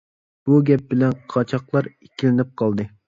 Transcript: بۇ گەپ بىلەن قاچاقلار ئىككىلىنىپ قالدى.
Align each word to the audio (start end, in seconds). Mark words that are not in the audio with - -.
بۇ 0.49 0.61
گەپ 0.69 0.87
بىلەن 0.93 1.13
قاچاقلار 1.35 1.91
ئىككىلىنىپ 1.93 2.51
قالدى. 2.63 2.89